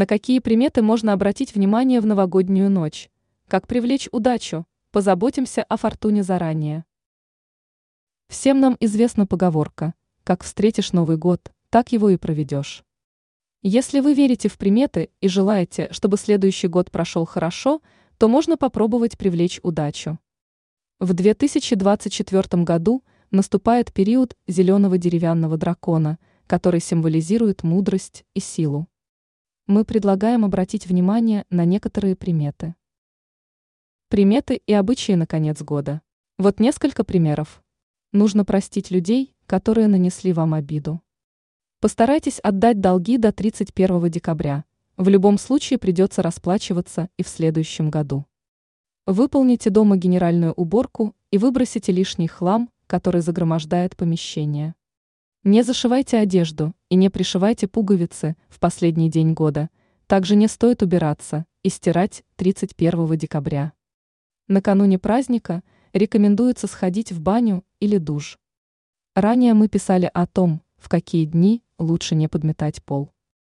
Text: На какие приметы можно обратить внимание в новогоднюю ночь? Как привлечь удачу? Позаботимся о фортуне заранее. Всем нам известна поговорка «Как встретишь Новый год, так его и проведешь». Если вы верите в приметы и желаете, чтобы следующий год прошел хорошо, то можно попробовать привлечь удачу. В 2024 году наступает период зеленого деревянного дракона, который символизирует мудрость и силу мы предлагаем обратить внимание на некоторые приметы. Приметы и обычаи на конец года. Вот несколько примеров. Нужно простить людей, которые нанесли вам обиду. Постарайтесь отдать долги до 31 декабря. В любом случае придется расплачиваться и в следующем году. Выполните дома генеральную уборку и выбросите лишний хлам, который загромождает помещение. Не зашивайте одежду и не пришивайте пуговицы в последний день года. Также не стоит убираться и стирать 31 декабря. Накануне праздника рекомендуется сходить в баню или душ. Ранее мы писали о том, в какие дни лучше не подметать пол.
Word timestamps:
На 0.00 0.06
какие 0.06 0.38
приметы 0.38 0.80
можно 0.80 1.12
обратить 1.12 1.54
внимание 1.54 2.00
в 2.00 2.06
новогоднюю 2.06 2.70
ночь? 2.70 3.10
Как 3.48 3.66
привлечь 3.66 4.08
удачу? 4.12 4.64
Позаботимся 4.92 5.62
о 5.64 5.76
фортуне 5.76 6.22
заранее. 6.22 6.86
Всем 8.30 8.60
нам 8.60 8.78
известна 8.80 9.26
поговорка 9.26 9.92
«Как 10.24 10.42
встретишь 10.42 10.94
Новый 10.94 11.18
год, 11.18 11.52
так 11.68 11.92
его 11.92 12.08
и 12.08 12.16
проведешь». 12.16 12.82
Если 13.60 14.00
вы 14.00 14.14
верите 14.14 14.48
в 14.48 14.56
приметы 14.56 15.10
и 15.20 15.28
желаете, 15.28 15.88
чтобы 15.90 16.16
следующий 16.16 16.68
год 16.68 16.90
прошел 16.90 17.26
хорошо, 17.26 17.82
то 18.16 18.26
можно 18.26 18.56
попробовать 18.56 19.18
привлечь 19.18 19.60
удачу. 19.62 20.18
В 20.98 21.12
2024 21.12 22.62
году 22.62 23.04
наступает 23.30 23.92
период 23.92 24.34
зеленого 24.46 24.96
деревянного 24.96 25.58
дракона, 25.58 26.18
который 26.46 26.80
символизирует 26.80 27.62
мудрость 27.64 28.24
и 28.32 28.40
силу 28.40 28.88
мы 29.70 29.84
предлагаем 29.84 30.44
обратить 30.44 30.88
внимание 30.88 31.44
на 31.48 31.64
некоторые 31.64 32.16
приметы. 32.16 32.74
Приметы 34.08 34.60
и 34.66 34.72
обычаи 34.72 35.12
на 35.12 35.28
конец 35.28 35.62
года. 35.62 36.02
Вот 36.38 36.58
несколько 36.58 37.04
примеров. 37.04 37.62
Нужно 38.10 38.44
простить 38.44 38.90
людей, 38.90 39.32
которые 39.46 39.86
нанесли 39.86 40.32
вам 40.32 40.54
обиду. 40.54 41.00
Постарайтесь 41.78 42.40
отдать 42.40 42.80
долги 42.80 43.16
до 43.16 43.30
31 43.30 44.10
декабря. 44.10 44.64
В 44.96 45.08
любом 45.08 45.38
случае 45.38 45.78
придется 45.78 46.20
расплачиваться 46.20 47.08
и 47.16 47.22
в 47.22 47.28
следующем 47.28 47.90
году. 47.90 48.26
Выполните 49.06 49.70
дома 49.70 49.96
генеральную 49.96 50.52
уборку 50.52 51.14
и 51.30 51.38
выбросите 51.38 51.92
лишний 51.92 52.26
хлам, 52.26 52.70
который 52.88 53.20
загромождает 53.20 53.96
помещение. 53.96 54.74
Не 55.42 55.62
зашивайте 55.62 56.18
одежду 56.18 56.74
и 56.90 56.96
не 56.96 57.08
пришивайте 57.08 57.66
пуговицы 57.66 58.36
в 58.50 58.60
последний 58.60 59.08
день 59.08 59.32
года. 59.32 59.70
Также 60.06 60.36
не 60.36 60.48
стоит 60.48 60.82
убираться 60.82 61.46
и 61.62 61.70
стирать 61.70 62.24
31 62.36 63.16
декабря. 63.16 63.72
Накануне 64.48 64.98
праздника 64.98 65.62
рекомендуется 65.94 66.66
сходить 66.66 67.10
в 67.10 67.22
баню 67.22 67.64
или 67.78 67.96
душ. 67.96 68.38
Ранее 69.14 69.54
мы 69.54 69.68
писали 69.68 70.10
о 70.12 70.26
том, 70.26 70.60
в 70.76 70.90
какие 70.90 71.24
дни 71.24 71.62
лучше 71.78 72.16
не 72.16 72.28
подметать 72.28 72.84
пол. 72.84 73.10